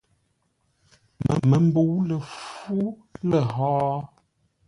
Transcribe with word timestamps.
Məmbəu 1.49 1.93
lə 2.09 2.15
fú 2.33 2.79
lə̂ 3.29 3.41
hó?̂. 3.55 3.97